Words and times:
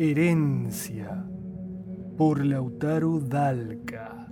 Herencia 0.00 1.24
por 2.16 2.44
Lautaro 2.44 3.18
Dalca. 3.18 4.28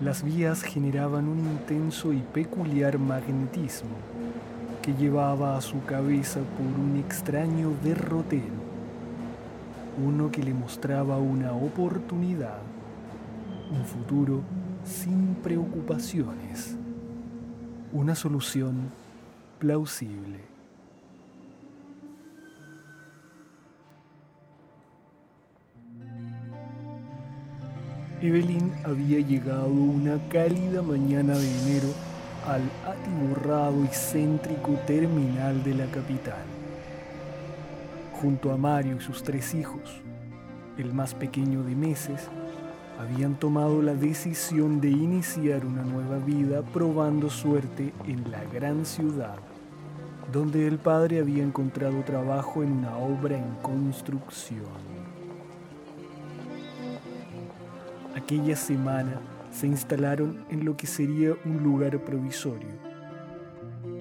Las 0.00 0.22
vías 0.22 0.62
generaban 0.62 1.28
un 1.28 1.40
intenso 1.40 2.14
y 2.14 2.20
peculiar 2.20 2.98
magnetismo 2.98 3.90
que 4.80 4.94
llevaba 4.94 5.58
a 5.58 5.60
su 5.60 5.84
cabeza 5.84 6.40
por 6.56 6.80
un 6.82 6.96
extraño 6.96 7.72
derrotero, 7.84 8.62
uno 10.02 10.30
que 10.30 10.42
le 10.42 10.54
mostraba 10.54 11.18
una 11.18 11.52
oportunidad, 11.52 12.62
un 13.70 13.84
futuro 13.84 14.40
sin 14.82 15.34
preocupaciones, 15.42 16.74
una 17.92 18.14
solución 18.14 18.88
plausible. 19.58 20.51
Evelyn 28.22 28.72
había 28.84 29.18
llegado 29.18 29.66
una 29.66 30.16
cálida 30.28 30.80
mañana 30.80 31.36
de 31.36 31.60
enero 31.62 31.88
al 32.46 32.62
atiborrado 32.86 33.84
y 33.84 33.88
céntrico 33.88 34.74
terminal 34.86 35.64
de 35.64 35.74
la 35.74 35.86
capital. 35.86 36.44
Junto 38.20 38.52
a 38.52 38.56
Mario 38.56 38.98
y 38.98 39.00
sus 39.00 39.24
tres 39.24 39.54
hijos, 39.54 40.00
el 40.78 40.94
más 40.94 41.16
pequeño 41.16 41.64
de 41.64 41.74
meses, 41.74 42.28
habían 43.00 43.34
tomado 43.34 43.82
la 43.82 43.94
decisión 43.94 44.80
de 44.80 44.90
iniciar 44.90 45.66
una 45.66 45.82
nueva 45.82 46.18
vida 46.18 46.62
probando 46.62 47.28
suerte 47.28 47.92
en 48.06 48.30
la 48.30 48.44
gran 48.44 48.86
ciudad, 48.86 49.34
donde 50.32 50.68
el 50.68 50.78
padre 50.78 51.18
había 51.18 51.42
encontrado 51.42 52.00
trabajo 52.04 52.62
en 52.62 52.70
una 52.70 52.96
obra 52.98 53.36
en 53.36 53.56
construcción. 53.62 54.91
Aquella 58.16 58.56
semana 58.56 59.20
se 59.50 59.66
instalaron 59.66 60.44
en 60.50 60.64
lo 60.64 60.76
que 60.76 60.86
sería 60.86 61.34
un 61.44 61.62
lugar 61.62 61.98
provisorio, 62.04 62.70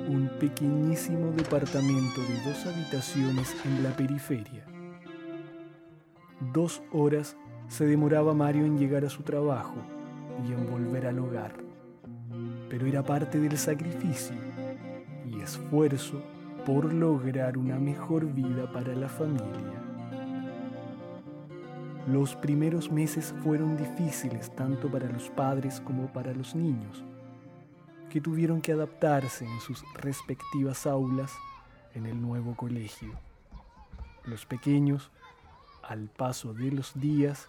un 0.07 0.29
pequeñísimo 0.39 1.31
departamento 1.31 2.21
de 2.21 2.49
dos 2.49 2.65
habitaciones 2.65 3.55
en 3.65 3.83
la 3.83 3.95
periferia. 3.95 4.65
Dos 6.53 6.81
horas 6.91 7.37
se 7.67 7.85
demoraba 7.85 8.33
Mario 8.33 8.65
en 8.65 8.77
llegar 8.77 9.05
a 9.05 9.09
su 9.09 9.23
trabajo 9.23 9.75
y 10.47 10.53
en 10.53 10.69
volver 10.69 11.05
al 11.07 11.19
hogar, 11.19 11.53
pero 12.69 12.85
era 12.85 13.03
parte 13.03 13.39
del 13.39 13.57
sacrificio 13.57 14.35
y 15.25 15.41
esfuerzo 15.41 16.21
por 16.65 16.93
lograr 16.93 17.57
una 17.57 17.79
mejor 17.79 18.25
vida 18.25 18.71
para 18.71 18.95
la 18.95 19.07
familia. 19.07 19.70
Los 22.11 22.35
primeros 22.35 22.91
meses 22.91 23.33
fueron 23.41 23.77
difíciles 23.77 24.53
tanto 24.53 24.91
para 24.91 25.09
los 25.09 25.29
padres 25.29 25.79
como 25.79 26.11
para 26.11 26.33
los 26.33 26.53
niños, 26.55 27.05
que 28.09 28.19
tuvieron 28.19 28.59
que 28.59 28.73
adaptarse 28.73 29.45
en 29.45 29.61
sus 29.61 29.81
respectivas 29.93 30.85
aulas 30.85 31.31
en 31.93 32.05
el 32.05 32.21
nuevo 32.21 32.53
colegio. 32.53 33.17
Los 34.25 34.45
pequeños, 34.45 35.09
al 35.83 36.09
paso 36.09 36.53
de 36.53 36.71
los 36.71 36.99
días, 36.99 37.47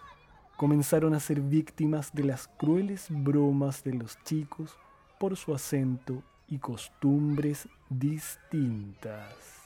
comenzaron 0.55 1.13
a 1.13 1.19
ser 1.19 1.41
víctimas 1.41 2.13
de 2.13 2.23
las 2.23 2.47
crueles 2.47 3.07
bromas 3.09 3.83
de 3.83 3.95
los 3.95 4.17
chicos 4.23 4.77
por 5.19 5.35
su 5.35 5.53
acento 5.53 6.23
y 6.47 6.59
costumbres 6.59 7.67
distintas. 7.89 9.62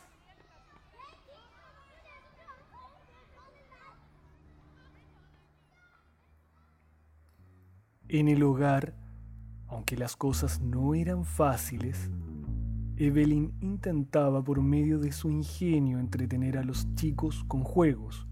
En 8.09 8.29
el 8.29 8.41
hogar, 8.44 8.94
aunque 9.68 9.97
las 9.97 10.16
cosas 10.16 10.62
no 10.62 10.95
eran 10.95 11.25
fáciles, 11.25 12.09
Evelyn 12.95 13.51
intentaba 13.59 14.41
por 14.41 14.62
medio 14.62 14.97
de 14.97 15.12
su 15.12 15.29
ingenio 15.29 16.00
entretener 16.00 16.57
a 16.57 16.63
los 16.63 16.88
chicos 16.95 17.44
con 17.50 17.63
juegos 17.63 18.25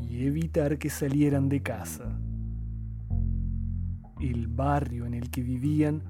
y 0.00 0.24
evitar 0.24 0.78
que 0.78 0.88
salieran 0.88 1.50
de 1.50 1.62
casa. 1.62 2.18
El 4.20 4.48
barrio 4.48 5.04
en 5.04 5.12
el 5.12 5.30
que 5.30 5.42
vivían 5.42 6.02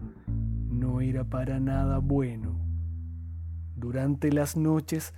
no 0.71 1.01
era 1.01 1.25
para 1.25 1.59
nada 1.59 1.99
bueno. 1.99 2.61
Durante 3.75 4.31
las 4.31 4.57
noches, 4.57 5.15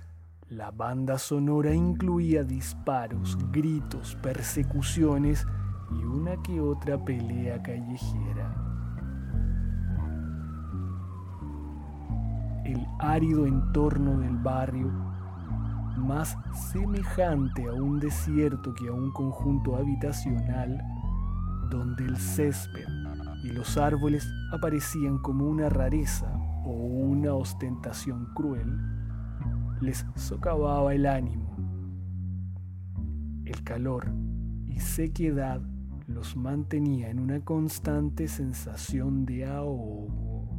la 0.49 0.71
banda 0.71 1.19
sonora 1.19 1.75
incluía 1.75 2.43
disparos, 2.43 3.37
gritos, 3.51 4.15
persecuciones 4.15 5.45
y 5.91 6.03
una 6.03 6.41
que 6.43 6.59
otra 6.59 6.97
pelea 7.03 7.61
callejera. 7.61 8.55
El 12.65 12.85
árido 12.99 13.45
entorno 13.45 14.19
del 14.19 14.37
barrio, 14.37 14.91
más 15.97 16.37
semejante 16.71 17.65
a 17.67 17.73
un 17.73 17.99
desierto 17.99 18.73
que 18.73 18.87
a 18.87 18.91
un 18.91 19.11
conjunto 19.11 19.75
habitacional, 19.77 20.81
donde 21.69 22.05
el 22.05 22.17
césped 22.17 22.87
y 23.43 23.49
los 23.49 23.77
árboles 23.77 24.27
aparecían 24.53 25.17
como 25.19 25.47
una 25.47 25.69
rareza 25.69 26.31
o 26.65 26.71
una 26.71 27.33
ostentación 27.33 28.27
cruel, 28.33 28.77
les 29.81 30.05
socavaba 30.15 30.93
el 30.93 31.05
ánimo. 31.05 31.55
El 33.45 33.63
calor 33.63 34.11
y 34.67 34.79
sequedad 34.79 35.61
los 36.07 36.37
mantenía 36.37 37.09
en 37.09 37.19
una 37.19 37.43
constante 37.43 38.27
sensación 38.27 39.25
de 39.25 39.45
ahogo. 39.45 40.49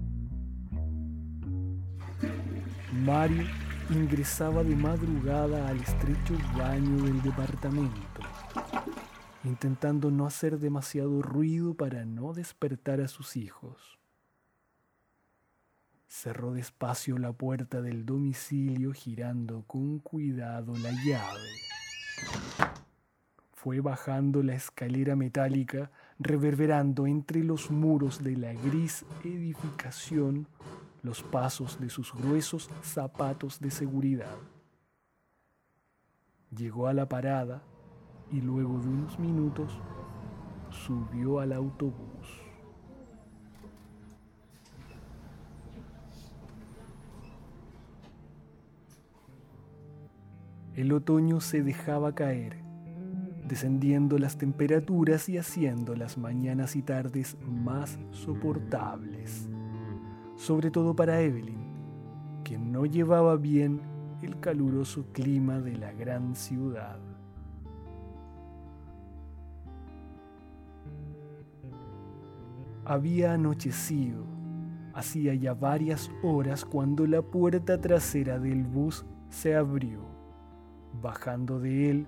Mario 2.92 3.46
ingresaba 3.90 4.62
de 4.62 4.76
madrugada 4.76 5.68
al 5.68 5.80
estrecho 5.80 6.34
baño 6.56 7.02
del 7.04 7.22
departamento, 7.22 8.20
intentando 9.44 10.10
no 10.10 10.26
hacer 10.26 10.58
demasiado 10.58 11.22
ruido 11.22 11.74
para 11.74 12.04
no 12.04 12.34
despertar 12.34 13.00
a 13.00 13.08
sus 13.08 13.36
hijos. 13.36 13.98
Cerró 16.06 16.52
despacio 16.52 17.16
la 17.18 17.32
puerta 17.32 17.80
del 17.80 18.04
domicilio 18.04 18.92
girando 18.92 19.64
con 19.66 19.98
cuidado 19.98 20.74
la 20.76 20.90
llave 21.04 22.67
fue 23.60 23.80
bajando 23.80 24.44
la 24.44 24.54
escalera 24.54 25.16
metálica, 25.16 25.90
reverberando 26.20 27.08
entre 27.08 27.42
los 27.42 27.72
muros 27.72 28.22
de 28.22 28.36
la 28.36 28.52
gris 28.52 29.04
edificación 29.24 30.46
los 31.02 31.24
pasos 31.24 31.80
de 31.80 31.90
sus 31.90 32.14
gruesos 32.14 32.70
zapatos 32.82 33.58
de 33.58 33.72
seguridad. 33.72 34.36
Llegó 36.56 36.86
a 36.86 36.92
la 36.92 37.08
parada 37.08 37.64
y 38.30 38.40
luego 38.40 38.78
de 38.78 38.86
unos 38.86 39.18
minutos 39.18 39.76
subió 40.70 41.40
al 41.40 41.52
autobús. 41.52 42.44
El 50.76 50.92
otoño 50.92 51.40
se 51.40 51.64
dejaba 51.64 52.14
caer 52.14 52.67
descendiendo 53.48 54.18
las 54.18 54.36
temperaturas 54.36 55.28
y 55.28 55.38
haciendo 55.38 55.96
las 55.96 56.18
mañanas 56.18 56.76
y 56.76 56.82
tardes 56.82 57.36
más 57.46 57.98
soportables, 58.10 59.48
sobre 60.36 60.70
todo 60.70 60.94
para 60.94 61.20
Evelyn, 61.20 61.72
que 62.44 62.58
no 62.58 62.84
llevaba 62.84 63.36
bien 63.36 63.80
el 64.22 64.38
caluroso 64.38 65.06
clima 65.12 65.60
de 65.60 65.76
la 65.76 65.92
gran 65.92 66.36
ciudad. 66.36 66.98
Había 72.84 73.32
anochecido, 73.34 74.24
hacía 74.94 75.34
ya 75.34 75.54
varias 75.54 76.10
horas 76.22 76.64
cuando 76.64 77.06
la 77.06 77.22
puerta 77.22 77.80
trasera 77.80 78.38
del 78.38 78.64
bus 78.64 79.04
se 79.28 79.54
abrió, 79.56 80.00
bajando 81.02 81.60
de 81.60 81.90
él 81.90 82.06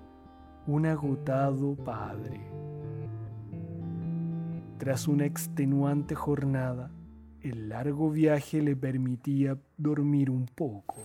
un 0.66 0.86
agotado 0.86 1.74
padre. 1.74 2.40
Tras 4.78 5.08
una 5.08 5.26
extenuante 5.26 6.14
jornada, 6.14 6.90
el 7.42 7.68
largo 7.68 8.10
viaje 8.10 8.62
le 8.62 8.76
permitía 8.76 9.58
dormir 9.76 10.30
un 10.30 10.46
poco. 10.46 10.96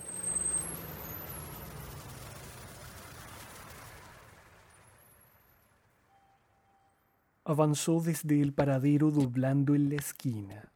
Avanzó 7.44 8.00
desde 8.00 8.42
el 8.42 8.52
paradero 8.52 9.10
doblando 9.10 9.74
en 9.74 9.88
la 9.88 9.94
esquina, 9.96 10.72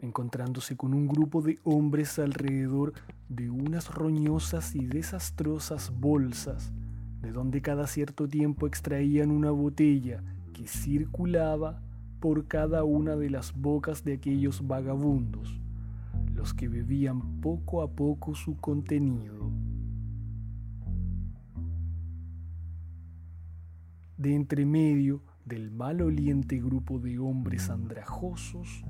encontrándose 0.00 0.76
con 0.76 0.94
un 0.94 1.08
grupo 1.08 1.42
de 1.42 1.58
hombres 1.64 2.18
alrededor 2.18 2.92
de 3.28 3.50
unas 3.50 3.92
roñosas 3.92 4.74
y 4.74 4.86
desastrosas 4.86 5.90
bolsas, 5.90 6.72
de 7.24 7.32
donde 7.32 7.62
cada 7.62 7.86
cierto 7.86 8.28
tiempo 8.28 8.66
extraían 8.66 9.30
una 9.30 9.50
botella 9.50 10.22
que 10.52 10.66
circulaba 10.66 11.80
por 12.20 12.46
cada 12.48 12.84
una 12.84 13.16
de 13.16 13.30
las 13.30 13.58
bocas 13.58 14.04
de 14.04 14.12
aquellos 14.12 14.66
vagabundos, 14.66 15.58
los 16.34 16.52
que 16.52 16.68
bebían 16.68 17.40
poco 17.40 17.80
a 17.80 17.90
poco 17.90 18.34
su 18.34 18.58
contenido. 18.58 19.50
De 24.18 24.34
entremedio, 24.34 25.22
del 25.46 25.70
maloliente 25.70 26.60
grupo 26.60 26.98
de 26.98 27.18
hombres 27.18 27.70
andrajosos 27.70 28.84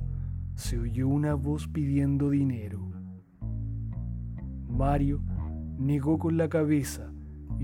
se 0.56 0.78
oyó 0.80 1.06
una 1.06 1.34
voz 1.34 1.68
pidiendo 1.68 2.30
dinero. 2.30 2.90
Mario 4.68 5.22
negó 5.78 6.18
con 6.18 6.36
la 6.36 6.48
cabeza 6.48 7.13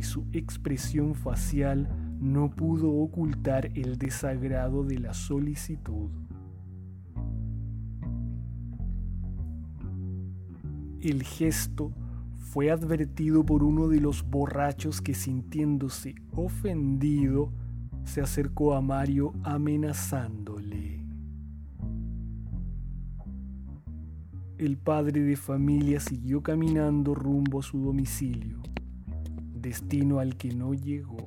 y 0.00 0.02
su 0.02 0.24
expresión 0.32 1.14
facial 1.14 1.86
no 2.22 2.48
pudo 2.48 2.90
ocultar 2.90 3.66
el 3.74 3.98
desagrado 3.98 4.82
de 4.82 4.98
la 4.98 5.12
solicitud. 5.12 6.08
El 11.02 11.22
gesto 11.22 11.92
fue 12.38 12.70
advertido 12.70 13.44
por 13.44 13.62
uno 13.62 13.88
de 13.88 14.00
los 14.00 14.22
borrachos 14.22 15.02
que 15.02 15.12
sintiéndose 15.12 16.14
ofendido 16.32 17.52
se 18.04 18.22
acercó 18.22 18.72
a 18.72 18.80
Mario 18.80 19.34
amenazándole. 19.42 21.04
El 24.56 24.78
padre 24.78 25.20
de 25.20 25.36
familia 25.36 26.00
siguió 26.00 26.42
caminando 26.42 27.14
rumbo 27.14 27.60
a 27.60 27.62
su 27.62 27.78
domicilio, 27.80 28.62
destino 29.60 30.18
al 30.18 30.36
que 30.36 30.54
no 30.54 30.74
llegó. 30.74 31.24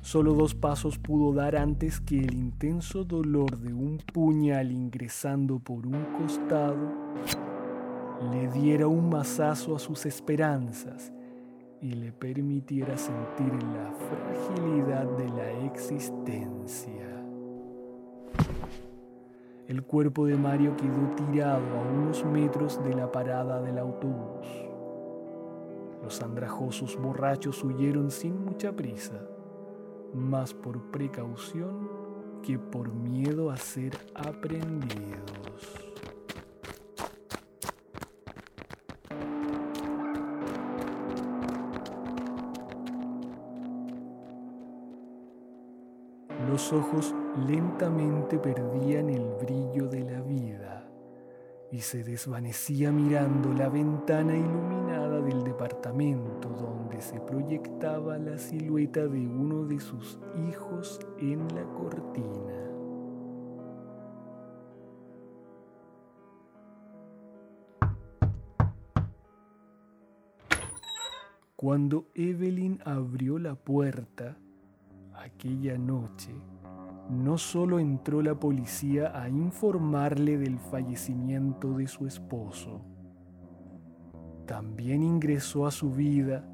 Solo 0.00 0.34
dos 0.34 0.54
pasos 0.54 0.98
pudo 0.98 1.32
dar 1.32 1.56
antes 1.56 2.00
que 2.00 2.18
el 2.18 2.34
intenso 2.34 3.04
dolor 3.04 3.58
de 3.58 3.72
un 3.72 3.98
puñal 3.98 4.70
ingresando 4.70 5.58
por 5.58 5.86
un 5.86 6.04
costado 6.18 6.92
le 8.30 8.48
diera 8.48 8.86
un 8.86 9.08
mazazo 9.08 9.74
a 9.74 9.78
sus 9.78 10.06
esperanzas 10.06 11.12
y 11.80 11.92
le 11.92 12.12
permitiera 12.12 12.96
sentir 12.96 13.52
la 13.62 13.92
fragilidad 13.92 15.06
de 15.16 15.28
la 15.30 15.50
existencia. 15.66 17.14
El 19.66 19.82
cuerpo 19.82 20.26
de 20.26 20.36
Mario 20.36 20.76
quedó 20.76 21.14
tirado 21.16 21.64
a 21.78 21.82
unos 21.82 22.24
metros 22.26 22.82
de 22.84 22.94
la 22.94 23.10
parada 23.10 23.62
del 23.62 23.78
autobús. 23.78 24.46
Los 26.04 26.20
andrajosos 26.20 26.98
borrachos 27.00 27.64
huyeron 27.64 28.10
sin 28.10 28.44
mucha 28.44 28.70
prisa, 28.72 29.26
más 30.12 30.52
por 30.52 30.90
precaución 30.90 31.88
que 32.42 32.58
por 32.58 32.92
miedo 32.92 33.50
a 33.50 33.56
ser 33.56 33.96
aprendidos. 34.14 35.24
Los 46.46 46.70
ojos 46.74 47.14
lentamente 47.48 48.38
perdían 48.38 49.08
el 49.08 49.24
brillo 49.40 49.88
de 49.88 50.04
la 50.04 50.20
vida 50.20 50.86
y 51.72 51.80
se 51.80 52.04
desvanecía 52.04 52.92
mirando 52.92 53.54
la 53.54 53.70
ventana 53.70 54.36
iluminada 54.36 54.83
departamento 55.54 56.48
donde 56.48 57.00
se 57.00 57.20
proyectaba 57.20 58.18
la 58.18 58.38
silueta 58.38 59.06
de 59.06 59.20
uno 59.20 59.64
de 59.64 59.78
sus 59.78 60.18
hijos 60.48 60.98
en 61.20 61.46
la 61.54 61.62
cortina. 61.74 62.52
Cuando 71.54 72.08
Evelyn 72.14 72.80
abrió 72.84 73.38
la 73.38 73.54
puerta, 73.54 74.36
aquella 75.14 75.78
noche, 75.78 76.34
no 77.08 77.38
solo 77.38 77.78
entró 77.78 78.22
la 78.22 78.34
policía 78.34 79.12
a 79.18 79.28
informarle 79.28 80.36
del 80.36 80.58
fallecimiento 80.58 81.74
de 81.74 81.86
su 81.86 82.08
esposo, 82.08 82.82
también 84.46 85.02
ingresó 85.02 85.66
a 85.66 85.70
su 85.70 85.90
vida 85.90 86.44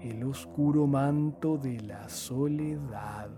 el 0.00 0.24
oscuro 0.24 0.86
manto 0.86 1.58
de 1.58 1.80
la 1.80 2.08
soledad. 2.08 3.30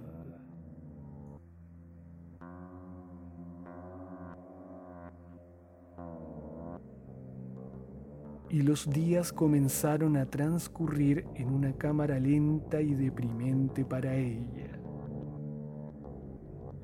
y 8.55 8.63
los 8.63 8.89
días 8.89 9.33
comenzaron 9.33 10.17
a 10.17 10.27
transcurrir 10.27 11.27
en 11.35 11.53
una 11.53 11.73
cámara 11.73 12.21
lenta 12.21 12.81
y 12.81 12.95
deprimente 12.95 13.85
para 13.85 14.15
ella. 14.15 14.79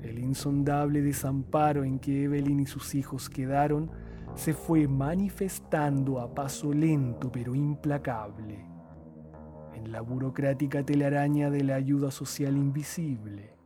El 0.01 0.19
insondable 0.19 1.01
desamparo 1.01 1.85
en 1.85 1.97
que 1.97 2.25
Evelyn 2.25 2.59
y 2.59 2.65
sus 2.65 2.93
hijos 2.93 3.29
quedaron 3.29 3.89
se 4.35 4.53
fue 4.53 4.87
manifestando 4.87 6.19
a 6.19 6.33
paso 6.33 6.73
lento 6.73 7.31
pero 7.31 7.53
implacable 7.53 8.65
en 9.75 9.91
la 9.91 10.01
burocrática 10.01 10.83
telaraña 10.83 11.49
de 11.49 11.63
la 11.63 11.75
ayuda 11.75 12.11
social 12.11 12.55
invisible, 12.55 13.57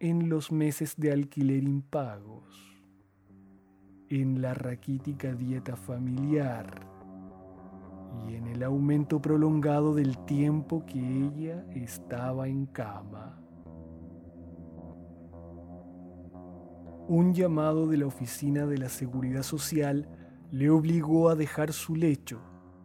en 0.00 0.28
los 0.28 0.52
meses 0.52 0.94
de 0.96 1.12
alquiler 1.12 1.62
impagos 1.64 2.74
en 4.08 4.42
la 4.42 4.54
raquítica 4.54 5.32
dieta 5.34 5.76
familiar 5.76 6.86
y 8.28 8.34
en 8.34 8.46
el 8.46 8.62
aumento 8.62 9.20
prolongado 9.20 9.94
del 9.94 10.18
tiempo 10.24 10.84
que 10.86 11.00
ella 11.00 11.64
estaba 11.72 12.48
en 12.48 12.66
cama. 12.66 13.43
Un 17.06 17.34
llamado 17.34 17.86
de 17.86 17.98
la 17.98 18.06
Oficina 18.06 18.64
de 18.64 18.78
la 18.78 18.88
Seguridad 18.88 19.42
Social 19.42 20.08
le 20.50 20.70
obligó 20.70 21.28
a 21.28 21.34
dejar 21.34 21.74
su 21.74 21.94
lecho 21.94 22.40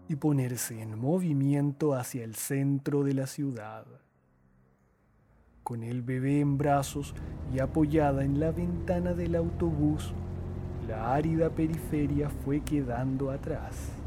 y 0.10 0.18
ponerse 0.18 0.82
en 0.82 1.00
movimiento 1.00 1.94
hacia 1.94 2.26
el 2.26 2.36
centro 2.36 3.06
de 3.06 3.14
la 3.14 3.28
ciudad. 3.28 3.86
Con 5.64 5.84
el 5.84 6.02
bebé 6.02 6.42
en 6.42 6.58
brazos 6.58 7.14
y 7.54 7.60
apoyada 7.60 8.26
en 8.26 8.42
la 8.42 8.52
ventana 8.52 9.14
del 9.14 9.36
autobús, 9.36 10.14
la 10.86 11.14
árida 11.14 11.50
periferia 11.50 12.30
fue 12.30 12.60
quedando 12.60 13.32
atrás. 13.32 13.99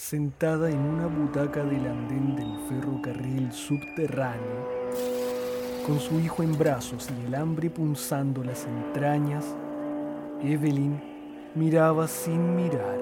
Sentada 0.00 0.70
en 0.70 0.78
una 0.78 1.06
butaca 1.06 1.62
del 1.62 1.86
andén 1.86 2.34
del 2.34 2.58
ferrocarril 2.68 3.52
subterráneo, 3.52 4.66
con 5.86 6.00
su 6.00 6.18
hijo 6.18 6.42
en 6.42 6.56
brazos 6.56 7.10
y 7.10 7.26
el 7.26 7.34
hambre 7.34 7.68
punzando 7.68 8.42
las 8.42 8.64
entrañas, 8.64 9.44
Evelyn 10.42 10.98
miraba 11.54 12.08
sin 12.08 12.56
mirar. 12.56 12.98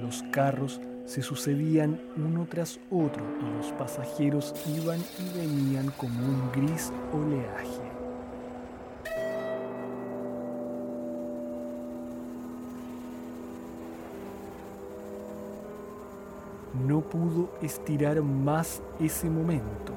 Los 0.00 0.22
carros 0.30 0.80
se 1.04 1.20
sucedían 1.20 2.00
uno 2.16 2.46
tras 2.48 2.78
otro 2.88 3.24
y 3.40 3.56
los 3.58 3.72
pasajeros 3.72 4.54
iban 4.68 5.00
y 5.18 5.36
venían 5.36 5.90
como 5.98 6.20
un 6.20 6.52
gris 6.52 6.92
oleaje. 7.12 8.01
No 16.86 17.00
pudo 17.00 17.50
estirar 17.62 18.22
más 18.22 18.82
ese 19.00 19.28
momento. 19.30 19.92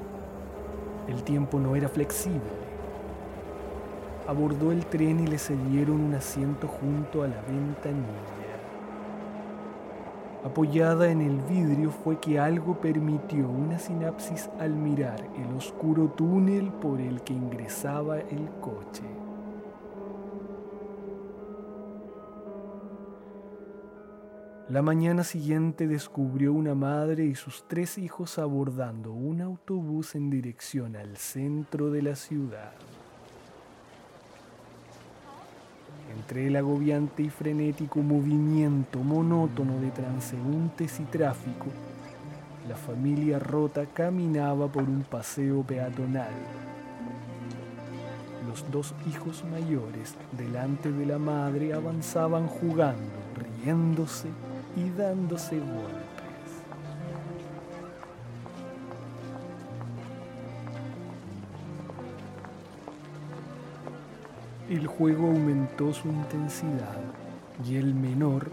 El 1.08 1.22
tiempo 1.22 1.58
no 1.58 1.76
era 1.76 1.88
flexible 1.88 2.66
abordó 4.26 4.72
el 4.72 4.84
tren 4.86 5.20
y 5.20 5.26
le 5.26 5.38
cedieron 5.38 6.00
un 6.00 6.14
asiento 6.14 6.66
junto 6.66 7.22
a 7.22 7.28
la 7.28 7.40
ventanilla. 7.42 8.06
Apoyada 10.44 11.10
en 11.10 11.20
el 11.20 11.40
vidrio 11.42 11.90
fue 11.90 12.20
que 12.20 12.38
algo 12.38 12.80
permitió 12.80 13.48
una 13.48 13.78
sinapsis 13.78 14.48
al 14.60 14.70
mirar 14.70 15.20
el 15.36 15.56
oscuro 15.56 16.08
túnel 16.08 16.72
por 16.72 17.00
el 17.00 17.22
que 17.22 17.32
ingresaba 17.32 18.18
el 18.18 18.48
coche. 18.60 19.25
La 24.68 24.82
mañana 24.82 25.22
siguiente 25.22 25.86
descubrió 25.86 26.52
una 26.52 26.74
madre 26.74 27.24
y 27.24 27.36
sus 27.36 27.64
tres 27.68 27.98
hijos 27.98 28.36
abordando 28.38 29.12
un 29.12 29.40
autobús 29.40 30.16
en 30.16 30.28
dirección 30.28 30.96
al 30.96 31.16
centro 31.16 31.90
de 31.90 32.02
la 32.02 32.16
ciudad. 32.16 32.72
entre 36.16 36.46
el 36.46 36.56
agobiante 36.56 37.22
y 37.22 37.30
frenético 37.30 38.00
movimiento 38.00 39.00
monótono 39.00 39.78
de 39.80 39.90
transeúntes 39.90 40.98
y 40.98 41.04
tráfico, 41.04 41.66
la 42.68 42.74
familia 42.74 43.38
rota 43.38 43.86
caminaba 43.86 44.66
por 44.66 44.84
un 44.84 45.02
paseo 45.02 45.62
peatonal. 45.62 46.32
Los 48.48 48.68
dos 48.70 48.94
hijos 49.08 49.44
mayores 49.50 50.14
delante 50.32 50.90
de 50.90 51.06
la 51.06 51.18
madre 51.18 51.74
avanzaban 51.74 52.46
jugando, 52.46 53.12
riéndose 53.62 54.28
y 54.76 54.90
dándose 54.90 55.58
golpes. 55.58 56.06
El 64.68 64.86
juego 64.86 65.28
aumentó 65.28 65.94
su 65.94 66.08
intensidad 66.08 67.00
y 67.64 67.76
el 67.76 67.94
menor, 67.94 68.50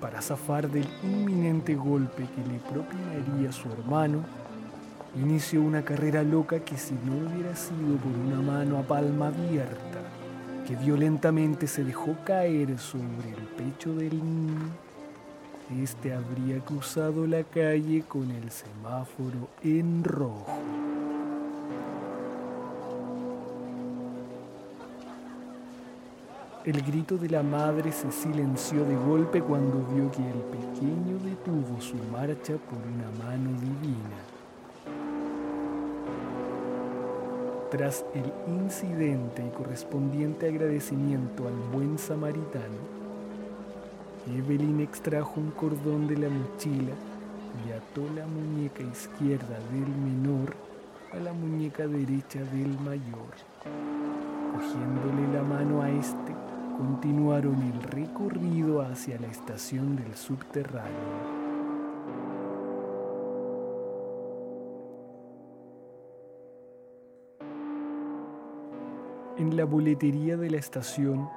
para 0.00 0.20
zafar 0.20 0.68
del 0.68 0.88
inminente 1.04 1.74
golpe 1.76 2.28
que 2.34 2.52
le 2.52 2.58
propinaría 2.58 3.52
su 3.52 3.70
hermano, 3.70 4.24
inició 5.14 5.62
una 5.62 5.84
carrera 5.84 6.22
loca 6.22 6.60
que 6.60 6.76
si 6.76 6.94
no 6.94 7.12
hubiera 7.12 7.54
sido 7.54 7.96
por 7.96 8.12
una 8.12 8.42
mano 8.42 8.78
a 8.78 8.82
palma 8.82 9.28
abierta, 9.28 10.00
que 10.66 10.74
violentamente 10.74 11.68
se 11.68 11.84
dejó 11.84 12.16
caer 12.24 12.78
sobre 12.78 13.30
el 13.30 13.46
pecho 13.56 13.94
del 13.94 14.16
niño, 14.16 14.91
este 15.80 16.12
habría 16.12 16.60
cruzado 16.60 17.26
la 17.26 17.44
calle 17.44 18.04
con 18.06 18.30
el 18.30 18.50
semáforo 18.50 19.48
en 19.62 20.04
rojo. 20.04 20.46
El 26.64 26.80
grito 26.82 27.16
de 27.16 27.28
la 27.28 27.42
madre 27.42 27.90
se 27.90 28.12
silenció 28.12 28.84
de 28.84 28.94
golpe 28.94 29.42
cuando 29.42 29.84
vio 29.92 30.08
que 30.12 30.22
el 30.22 30.38
pequeño 30.42 31.18
detuvo 31.24 31.80
su 31.80 31.96
marcha 32.12 32.54
por 32.56 32.78
una 32.78 33.10
mano 33.24 33.50
divina. 33.60 34.16
Tras 37.72 38.04
el 38.14 38.32
incidente 38.46 39.44
y 39.44 39.50
correspondiente 39.50 40.46
agradecimiento 40.46 41.48
al 41.48 41.54
buen 41.72 41.98
samaritano, 41.98 43.01
Evelyn 44.26 44.80
extrajo 44.80 45.40
un 45.40 45.50
cordón 45.50 46.06
de 46.06 46.16
la 46.16 46.28
mochila 46.28 46.92
y 47.66 47.72
ató 47.72 48.02
la 48.14 48.26
muñeca 48.26 48.82
izquierda 48.82 49.58
del 49.72 49.88
menor 49.88 50.54
a 51.12 51.16
la 51.16 51.32
muñeca 51.32 51.86
derecha 51.86 52.40
del 52.52 52.78
mayor, 52.80 53.34
cogiéndole 54.54 55.32
la 55.34 55.42
mano 55.42 55.82
a 55.82 55.90
este 55.90 56.32
continuaron 56.82 57.62
el 57.62 57.82
recorrido 57.82 58.80
hacia 58.80 59.18
la 59.20 59.26
estación 59.28 59.96
del 59.96 60.14
subterráneo. 60.14 61.42
En 69.38 69.56
la 69.56 69.64
boletería 69.64 70.36
de 70.36 70.50
la 70.50 70.58
estación, 70.58 71.28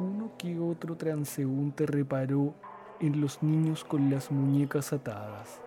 uno 0.00 0.32
que 0.36 0.58
otro 0.58 0.96
transeúnte 0.96 1.86
reparó 1.86 2.54
en 2.98 3.20
los 3.20 3.42
niños 3.42 3.84
con 3.84 4.10
las 4.10 4.30
muñecas 4.30 4.92
atadas 4.92 5.60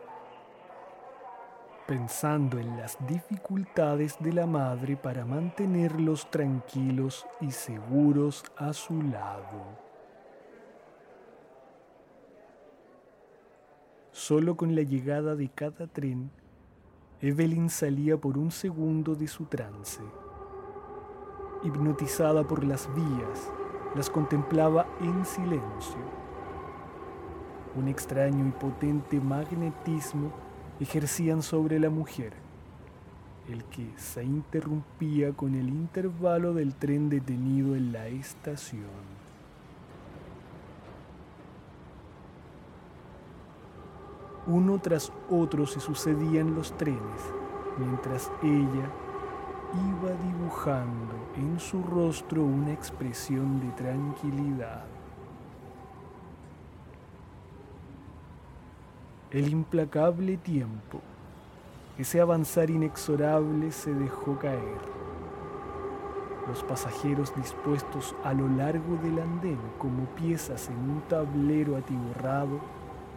pensando 1.87 2.59
en 2.59 2.77
las 2.77 2.97
dificultades 3.07 4.15
de 4.19 4.33
la 4.33 4.45
madre 4.45 4.95
para 4.95 5.25
mantenerlos 5.25 6.29
tranquilos 6.31 7.25
y 7.41 7.51
seguros 7.51 8.43
a 8.55 8.73
su 8.73 9.01
lado. 9.01 9.61
Solo 14.11 14.55
con 14.55 14.75
la 14.75 14.83
llegada 14.83 15.35
de 15.35 15.49
cada 15.49 15.87
tren, 15.87 16.31
Evelyn 17.19 17.69
salía 17.69 18.17
por 18.17 18.37
un 18.37 18.51
segundo 18.51 19.15
de 19.15 19.27
su 19.27 19.45
trance. 19.45 20.01
Hipnotizada 21.63 22.43
por 22.43 22.63
las 22.63 22.87
vías, 22.93 23.51
las 23.95 24.09
contemplaba 24.09 24.85
en 25.01 25.25
silencio. 25.25 25.97
Un 27.75 27.88
extraño 27.88 28.47
y 28.47 28.51
potente 28.51 29.19
magnetismo 29.19 30.31
ejercían 30.79 31.41
sobre 31.41 31.79
la 31.79 31.89
mujer, 31.89 32.33
el 33.50 33.63
que 33.65 33.88
se 33.97 34.23
interrumpía 34.23 35.33
con 35.33 35.55
el 35.55 35.69
intervalo 35.69 36.53
del 36.53 36.75
tren 36.75 37.09
detenido 37.09 37.75
en 37.75 37.91
la 37.91 38.07
estación. 38.07 39.13
Uno 44.45 44.79
tras 44.79 45.12
otro 45.29 45.65
se 45.65 45.79
sucedían 45.79 46.53
los 46.53 46.77
trenes, 46.77 47.33
mientras 47.77 48.29
ella 48.43 48.91
iba 49.74 50.12
dibujando 50.12 51.13
en 51.36 51.60
su 51.60 51.82
rostro 51.84 52.44
una 52.44 52.72
expresión 52.72 53.60
de 53.60 53.72
tranquilidad. 53.72 54.86
El 59.32 59.50
implacable 59.50 60.38
tiempo, 60.38 61.01
ese 61.98 62.22
avanzar 62.22 62.70
inexorable 62.70 63.72
se 63.72 63.94
dejó 63.94 64.38
caer. 64.38 64.94
Los 66.48 66.63
pasajeros 66.63 67.36
dispuestos 67.36 68.15
a 68.24 68.34
lo 68.34 68.48
largo 68.48 68.98
del 68.98 69.18
andén 69.20 69.60
como 69.80 70.06
piezas 70.15 70.70
en 70.70 70.77
un 70.77 71.01
tablero 71.08 71.77
atiborrado, 71.77 72.60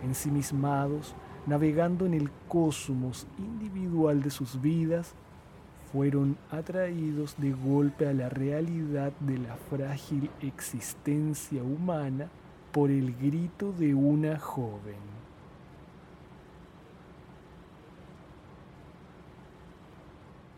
ensimismados, 0.03 1.15
navegando 1.45 2.07
en 2.07 2.15
el 2.15 2.31
cosmos 2.49 3.27
individual 3.37 4.23
de 4.23 4.31
sus 4.31 4.61
vidas, 4.61 5.15
fueron 5.93 6.37
atraídos 6.51 7.37
de 7.39 7.53
golpe 7.53 8.07
a 8.07 8.13
la 8.13 8.29
realidad 8.29 9.13
de 9.21 9.39
la 9.39 9.57
frágil 9.57 10.31
existencia 10.41 11.63
humana 11.63 12.29
por 12.73 12.91
el 12.91 13.15
grito 13.17 13.73
de 13.73 13.95
una 13.95 14.39
joven. 14.39 15.17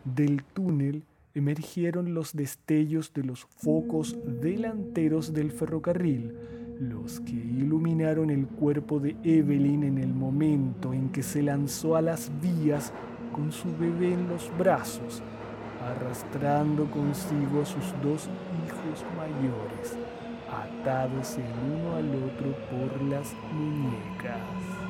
Del 0.03 0.43
túnel 0.43 1.03
emergieron 1.35 2.13
los 2.13 2.33
destellos 2.33 3.13
de 3.13 3.23
los 3.23 3.45
focos 3.45 4.17
delanteros 4.41 5.33
del 5.33 5.51
ferrocarril, 5.51 6.33
los 6.79 7.19
que 7.19 7.33
iluminaron 7.33 8.29
el 8.29 8.47
cuerpo 8.47 8.99
de 8.99 9.15
Evelyn 9.23 9.83
en 9.83 9.97
el 9.97 10.13
momento 10.13 10.93
en 10.93 11.09
que 11.09 11.23
se 11.23 11.43
lanzó 11.43 11.95
a 11.95 12.01
las 12.01 12.31
vías 12.41 12.91
con 13.31 13.51
su 13.51 13.75
bebé 13.77 14.13
en 14.13 14.27
los 14.27 14.51
brazos, 14.57 15.21
arrastrando 15.83 16.89
consigo 16.91 17.61
a 17.61 17.65
sus 17.65 17.93
dos 18.01 18.29
hijos 18.65 19.05
mayores, 19.17 19.97
atados 20.51 21.37
el 21.37 21.45
uno 21.73 21.95
al 21.95 22.09
otro 22.15 22.55
por 22.69 23.01
las 23.03 23.33
muñecas. 23.53 24.89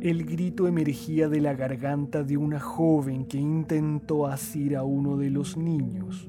El 0.00 0.24
grito 0.24 0.66
emergía 0.66 1.28
de 1.28 1.42
la 1.42 1.52
garganta 1.52 2.22
de 2.22 2.38
una 2.38 2.58
joven 2.58 3.26
que 3.26 3.36
intentó 3.36 4.26
asir 4.26 4.74
a 4.74 4.82
uno 4.82 5.18
de 5.18 5.28
los 5.28 5.58
niños. 5.58 6.26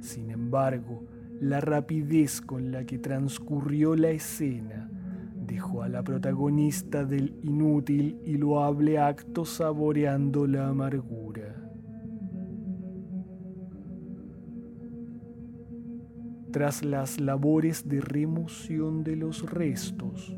Sin 0.00 0.28
embargo, 0.30 1.04
la 1.40 1.60
rapidez 1.60 2.42
con 2.42 2.70
la 2.70 2.84
que 2.84 2.98
transcurrió 2.98 3.96
la 3.96 4.10
escena 4.10 4.90
dejó 5.46 5.82
a 5.82 5.88
la 5.88 6.02
protagonista 6.02 7.04
del 7.04 7.34
inútil 7.42 8.20
y 8.24 8.36
loable 8.36 8.98
acto 8.98 9.46
saboreando 9.46 10.46
la 10.46 10.68
amargura. 10.68 11.56
Tras 16.52 16.84
las 16.84 17.18
labores 17.20 17.88
de 17.88 18.00
remoción 18.00 19.02
de 19.02 19.16
los 19.16 19.50
restos, 19.50 20.36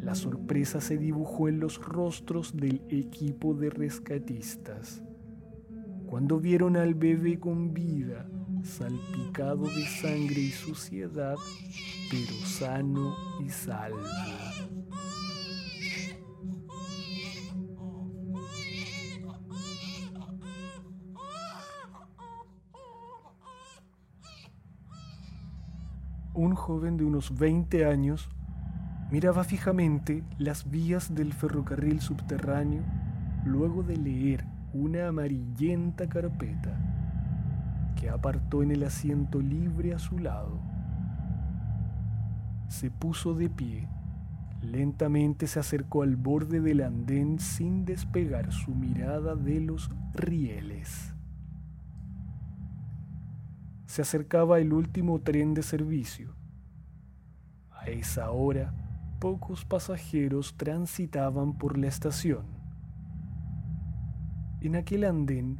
la 0.00 0.14
sorpresa 0.14 0.80
se 0.80 0.96
dibujó 0.96 1.48
en 1.48 1.60
los 1.60 1.78
rostros 1.84 2.56
del 2.56 2.80
equipo 2.88 3.52
de 3.52 3.68
rescatistas. 3.68 5.02
Cuando 6.06 6.40
vieron 6.40 6.76
al 6.76 6.94
bebé 6.94 7.38
con 7.38 7.74
vida, 7.74 8.26
salpicado 8.64 9.64
de 9.64 9.84
sangre 9.86 10.40
y 10.40 10.50
suciedad, 10.50 11.36
pero 12.10 12.32
sano 12.46 13.14
y 13.44 13.48
salvo. 13.50 14.00
Un 26.34 26.54
joven 26.54 26.96
de 26.96 27.04
unos 27.04 27.36
20 27.36 27.84
años 27.84 28.30
miraba 29.10 29.44
fijamente 29.44 30.24
las 30.38 30.70
vías 30.70 31.14
del 31.14 31.32
ferrocarril 31.32 32.00
subterráneo 32.00 32.82
luego 33.44 33.82
de 33.82 33.96
leer 33.96 34.44
una 34.72 35.08
amarillenta 35.08 36.08
carpeta 36.08 36.99
que 37.94 38.08
apartó 38.08 38.62
en 38.62 38.70
el 38.70 38.84
asiento 38.84 39.40
libre 39.40 39.94
a 39.94 39.98
su 39.98 40.18
lado. 40.18 40.60
Se 42.68 42.90
puso 42.90 43.34
de 43.34 43.50
pie, 43.50 43.88
lentamente 44.62 45.46
se 45.46 45.60
acercó 45.60 46.02
al 46.02 46.16
borde 46.16 46.60
del 46.60 46.82
andén 46.82 47.38
sin 47.38 47.84
despegar 47.84 48.52
su 48.52 48.74
mirada 48.74 49.34
de 49.34 49.60
los 49.60 49.90
rieles. 50.14 51.14
Se 53.86 54.02
acercaba 54.02 54.60
el 54.60 54.72
último 54.72 55.20
tren 55.20 55.52
de 55.54 55.62
servicio. 55.62 56.34
A 57.72 57.86
esa 57.86 58.30
hora, 58.30 58.72
pocos 59.18 59.64
pasajeros 59.64 60.56
transitaban 60.56 61.58
por 61.58 61.76
la 61.76 61.88
estación. 61.88 62.46
En 64.60 64.76
aquel 64.76 65.04
andén 65.04 65.58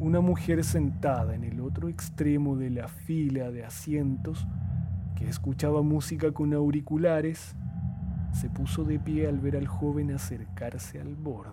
una 0.00 0.20
mujer 0.20 0.64
sentada 0.64 1.34
en 1.34 1.44
el 1.44 1.60
otro 1.60 1.90
extremo 1.90 2.56
de 2.56 2.70
la 2.70 2.88
fila 2.88 3.50
de 3.50 3.64
asientos, 3.64 4.46
que 5.14 5.28
escuchaba 5.28 5.82
música 5.82 6.32
con 6.32 6.54
auriculares, 6.54 7.54
se 8.32 8.48
puso 8.48 8.84
de 8.84 8.98
pie 8.98 9.28
al 9.28 9.38
ver 9.38 9.56
al 9.56 9.66
joven 9.66 10.10
acercarse 10.12 10.98
al 11.00 11.14
borde. 11.16 11.50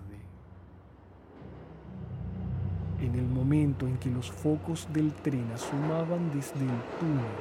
En 3.01 3.15
el 3.15 3.27
momento 3.27 3.85
en 3.85 3.97
que 3.97 4.09
los 4.09 4.31
focos 4.31 4.87
del 4.93 5.11
tren 5.11 5.51
asomaban 5.53 6.31
desde 6.33 6.61
el 6.61 6.81
túnel 6.99 7.35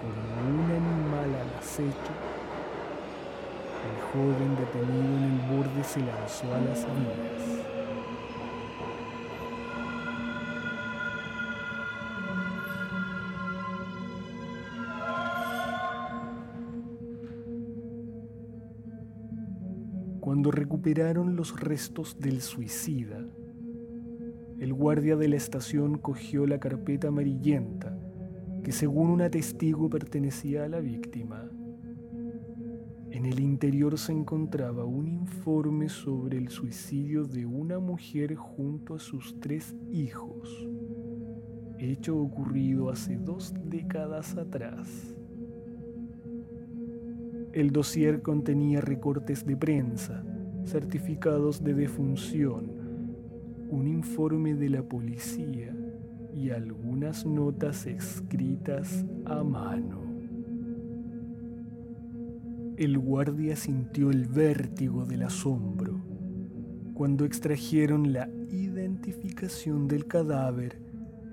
como 0.00 0.62
un 0.62 0.70
animal 0.70 1.34
al 1.34 1.58
acecho, 1.58 2.12
el 3.84 4.00
joven 4.10 4.56
detenido 4.56 5.18
en 5.18 5.24
el 5.24 5.56
borde 5.56 5.84
se 5.84 6.00
lanzó 6.00 6.54
a 6.54 6.60
las 6.60 6.80
vías. 6.80 7.85
Recuperaron 20.86 21.34
los 21.34 21.58
restos 21.58 22.16
del 22.20 22.40
suicida, 22.40 23.18
el 24.60 24.72
guardia 24.72 25.16
de 25.16 25.26
la 25.26 25.34
estación 25.34 25.98
cogió 25.98 26.46
la 26.46 26.60
carpeta 26.60 27.08
amarillenta 27.08 27.98
que 28.62 28.70
según 28.70 29.10
un 29.10 29.28
testigo 29.28 29.90
pertenecía 29.90 30.62
a 30.62 30.68
la 30.68 30.78
víctima. 30.78 31.50
En 33.10 33.26
el 33.26 33.40
interior 33.40 33.98
se 33.98 34.12
encontraba 34.12 34.84
un 34.84 35.08
informe 35.08 35.88
sobre 35.88 36.38
el 36.38 36.50
suicidio 36.50 37.24
de 37.24 37.46
una 37.46 37.80
mujer 37.80 38.36
junto 38.36 38.94
a 38.94 39.00
sus 39.00 39.40
tres 39.40 39.74
hijos, 39.90 40.68
hecho 41.80 42.16
ocurrido 42.16 42.90
hace 42.90 43.16
dos 43.16 43.52
décadas 43.64 44.36
atrás. 44.36 45.16
El 47.52 47.72
dossier 47.72 48.22
contenía 48.22 48.80
recortes 48.80 49.44
de 49.44 49.56
prensa, 49.56 50.22
certificados 50.66 51.62
de 51.62 51.74
defunción, 51.74 52.70
un 53.70 53.86
informe 53.86 54.54
de 54.54 54.68
la 54.68 54.82
policía 54.82 55.74
y 56.34 56.50
algunas 56.50 57.24
notas 57.24 57.86
escritas 57.86 59.04
a 59.24 59.42
mano. 59.42 60.02
El 62.76 62.98
guardia 62.98 63.56
sintió 63.56 64.10
el 64.10 64.26
vértigo 64.26 65.06
del 65.06 65.22
asombro 65.22 65.98
cuando 66.94 67.24
extrajeron 67.24 68.12
la 68.12 68.28
identificación 68.50 69.88
del 69.88 70.06
cadáver 70.06 70.78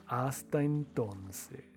Hasta 0.06 0.62
entonces. 0.62 1.73